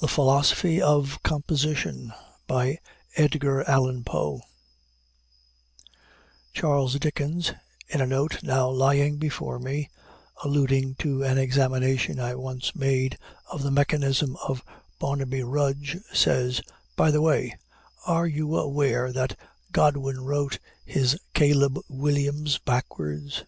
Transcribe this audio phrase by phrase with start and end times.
[0.00, 2.12] THE PHILOSOPHY OF COMPOSITION
[3.16, 4.42] EDGAR ALLAN POE
[6.52, 7.54] CHARLES DICKENS,
[7.88, 9.88] in a note now lying before me,
[10.44, 13.16] alluding to an examination I once made
[13.50, 14.62] of the mechanism of
[14.98, 16.60] Barnaby Rudge, says
[16.94, 17.56] "By the way,
[18.04, 19.38] are you aware that
[19.72, 23.44] Godwin wrote his Caleb Williams backwards?